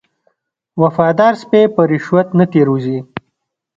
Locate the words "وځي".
2.71-2.97